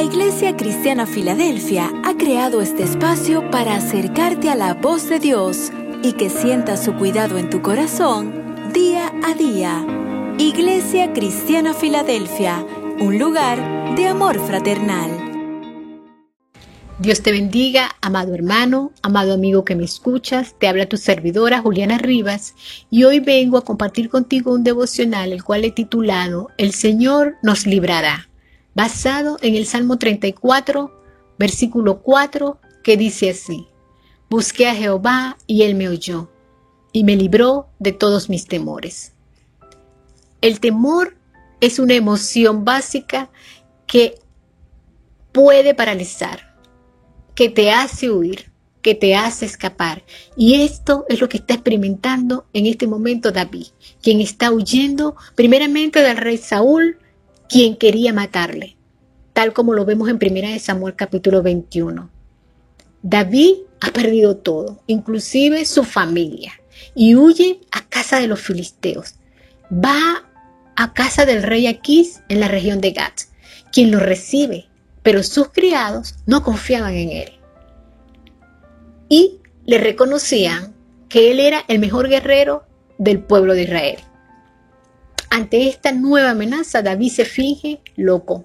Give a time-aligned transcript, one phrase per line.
[0.00, 5.70] La Iglesia Cristiana Filadelfia ha creado este espacio para acercarte a la voz de Dios
[6.02, 9.84] y que sientas su cuidado en tu corazón día a día.
[10.38, 12.64] Iglesia Cristiana Filadelfia,
[12.98, 15.10] un lugar de amor fraternal.
[16.98, 20.54] Dios te bendiga, amado hermano, amado amigo que me escuchas.
[20.58, 22.54] Te habla tu servidora Juliana Rivas
[22.88, 27.66] y hoy vengo a compartir contigo un devocional el cual he titulado El Señor nos
[27.66, 28.29] librará
[28.74, 30.90] basado en el Salmo 34,
[31.38, 33.66] versículo 4, que dice así,
[34.28, 36.30] Busqué a Jehová y él me oyó,
[36.92, 39.12] y me libró de todos mis temores.
[40.40, 41.16] El temor
[41.60, 43.30] es una emoción básica
[43.86, 44.20] que
[45.32, 46.56] puede paralizar,
[47.34, 48.50] que te hace huir,
[48.82, 50.04] que te hace escapar.
[50.36, 53.66] Y esto es lo que está experimentando en este momento David,
[54.02, 56.98] quien está huyendo primeramente del rey Saúl,
[57.50, 58.76] quien quería matarle,
[59.32, 62.08] tal como lo vemos en 1 Samuel capítulo 21.
[63.02, 66.52] David ha perdido todo, inclusive su familia,
[66.94, 69.16] y huye a casa de los filisteos.
[69.72, 70.24] Va
[70.76, 73.22] a casa del rey Aquís en la región de Gat,
[73.72, 74.66] quien lo recibe,
[75.02, 77.32] pero sus criados no confiaban en él.
[79.08, 80.72] Y le reconocían
[81.08, 82.64] que él era el mejor guerrero
[82.98, 83.98] del pueblo de Israel.
[85.30, 88.44] Ante esta nueva amenaza, David se finge loco.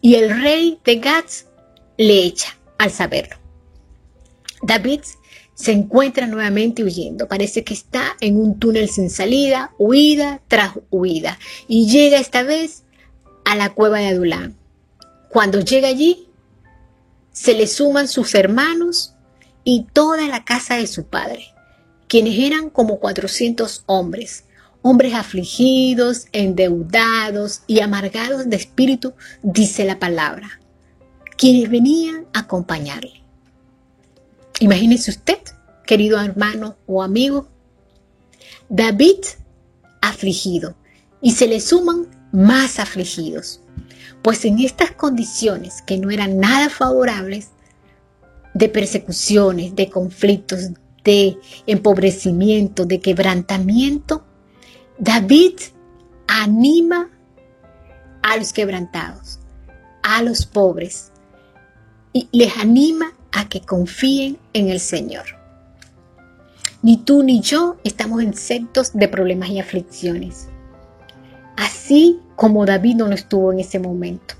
[0.00, 1.46] Y el rey de Gats
[1.96, 3.36] le echa al saberlo.
[4.62, 5.00] David
[5.54, 7.28] se encuentra nuevamente huyendo.
[7.28, 11.38] Parece que está en un túnel sin salida, huida tras huida.
[11.68, 12.84] Y llega esta vez
[13.44, 14.56] a la cueva de Adulán.
[15.28, 16.28] Cuando llega allí,
[17.30, 19.14] se le suman sus hermanos
[19.64, 21.46] y toda la casa de su padre,
[22.08, 24.44] quienes eran como 400 hombres,
[24.86, 30.60] hombres afligidos, endeudados y amargados de espíritu, dice la palabra,
[31.38, 33.24] quienes venían a acompañarle.
[34.60, 35.38] Imagínese usted,
[35.86, 37.48] querido hermano o amigo,
[38.68, 39.24] David
[40.02, 40.76] afligido
[41.22, 43.62] y se le suman más afligidos,
[44.20, 47.48] pues en estas condiciones que no eran nada favorables,
[48.52, 50.72] de persecuciones, de conflictos,
[51.04, 54.26] de empobrecimiento, de quebrantamiento,
[54.98, 55.54] David
[56.28, 57.10] anima
[58.22, 59.40] a los quebrantados,
[60.04, 61.10] a los pobres,
[62.12, 65.24] y les anima a que confíen en el Señor.
[66.82, 70.48] Ni tú ni yo estamos exentos de problemas y aflicciones,
[71.56, 74.36] así como David no lo estuvo en ese momento.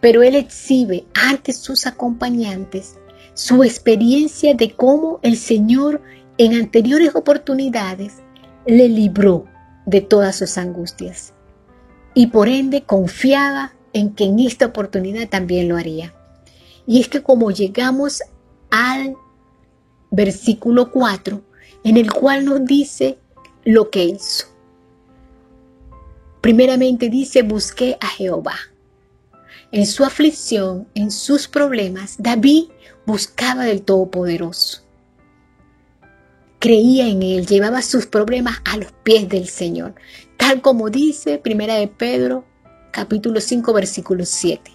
[0.00, 2.98] Pero él exhibe ante sus acompañantes
[3.32, 6.02] su experiencia de cómo el Señor
[6.36, 8.22] en anteriores oportunidades
[8.66, 9.44] le libró
[9.86, 11.32] de todas sus angustias
[12.14, 16.14] y por ende confiaba en que en esta oportunidad también lo haría.
[16.86, 18.22] Y es que como llegamos
[18.70, 19.16] al
[20.10, 21.42] versículo 4,
[21.84, 23.18] en el cual nos dice
[23.64, 24.46] lo que hizo.
[26.40, 28.56] Primeramente dice, busqué a Jehová.
[29.72, 32.64] En su aflicción, en sus problemas, David
[33.04, 34.85] buscaba del Todopoderoso
[36.58, 39.94] creía en Él, llevaba sus problemas a los pies del Señor,
[40.36, 42.44] tal como dice Primera de Pedro
[42.96, 44.70] capítulo 5 versículo 7,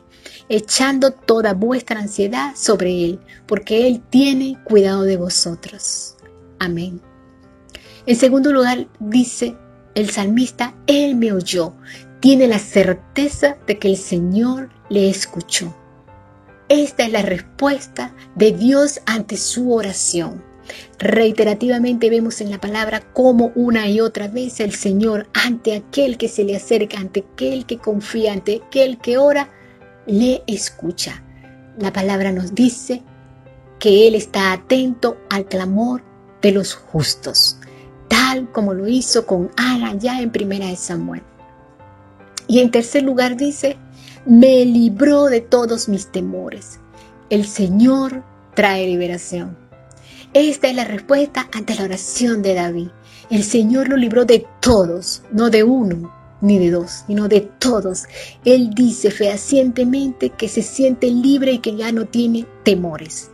[0.48, 6.16] echando toda vuestra ansiedad sobre Él, porque Él tiene cuidado de vosotros.
[6.60, 7.02] Amén.
[8.06, 9.58] En segundo lugar dice
[9.96, 11.74] el salmista, Él me oyó,
[12.20, 15.76] tiene la certeza de que el Señor le escuchó.
[16.70, 20.44] Esta es la respuesta de Dios ante su oración.
[21.00, 26.28] Reiterativamente vemos en la palabra cómo una y otra vez el Señor, ante aquel que
[26.28, 29.50] se le acerca, ante aquel que confía, ante aquel que ora,
[30.06, 31.24] le escucha.
[31.78, 33.02] La palabra nos dice
[33.80, 36.04] que Él está atento al clamor
[36.42, 37.58] de los justos,
[38.08, 41.24] tal como lo hizo con Ana ya en primera de Samuel.
[42.48, 43.78] Y en tercer lugar dice,
[44.26, 46.80] me libró de todos mis temores.
[47.30, 48.24] El Señor
[48.54, 49.61] trae liberación.
[50.34, 52.88] Esta es la respuesta ante la oración de David.
[53.30, 58.06] El Señor lo libró de todos, no de uno ni de dos, sino de todos.
[58.46, 63.30] Él dice fehacientemente que se siente libre y que ya no tiene temores.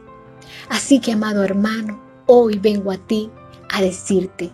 [0.70, 3.30] Así que, amado hermano, hoy vengo a ti
[3.70, 4.50] a decirte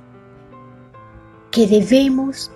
[1.50, 2.51] que debemos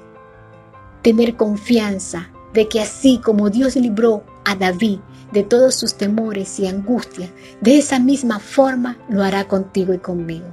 [1.01, 4.99] tener confianza de que así como Dios libró a David
[5.33, 7.29] de todos sus temores y angustias,
[7.59, 10.47] de esa misma forma lo hará contigo y conmigo.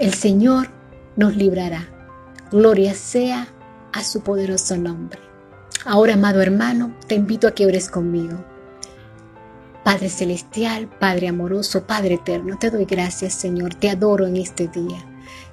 [0.00, 0.68] El Señor
[1.14, 1.88] nos librará.
[2.50, 3.46] Gloria sea
[3.92, 5.20] a su poderoso nombre.
[5.84, 8.44] Ahora, amado hermano, te invito a que ores conmigo.
[9.84, 14.98] Padre celestial, Padre amoroso, Padre eterno, te doy gracias, Señor, te adoro en este día.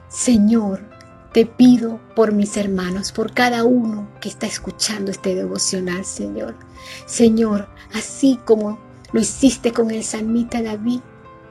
[0.07, 0.81] Señor,
[1.33, 6.55] te pido por mis hermanos, por cada uno que está escuchando este devocional, Señor.
[7.05, 8.79] Señor, así como
[9.11, 11.01] lo hiciste con el salmita David,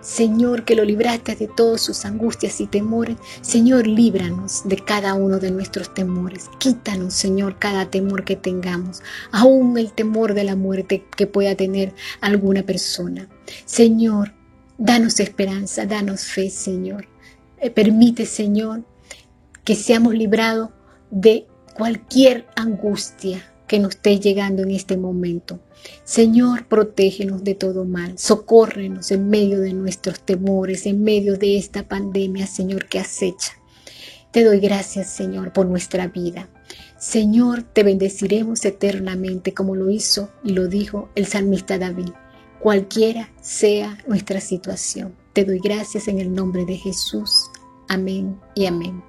[0.01, 3.17] Señor, que lo libraste de todas sus angustias y temores.
[3.41, 6.49] Señor, líbranos de cada uno de nuestros temores.
[6.59, 9.03] Quítanos, Señor, cada temor que tengamos,
[9.33, 13.29] aún el temor de la muerte que pueda tener alguna persona.
[13.65, 14.35] Señor,
[14.79, 17.09] danos esperanza, danos fe, Señor.
[17.61, 18.85] Eh, permite, Señor,
[19.69, 20.71] que seamos librados
[21.11, 25.61] de cualquier angustia que nos esté llegando en este momento.
[26.05, 31.87] Señor, protégenos de todo mal, socórrenos en medio de nuestros temores, en medio de esta
[31.87, 33.53] pandemia, Señor, que acecha.
[34.31, 36.49] Te doy gracias, Señor, por nuestra vida.
[36.99, 42.13] Señor, te bendeciremos eternamente como lo hizo y lo dijo el salmista David,
[42.59, 45.15] cualquiera sea nuestra situación.
[45.35, 47.51] Te doy gracias en el nombre de Jesús.
[47.87, 49.03] Amén y amén.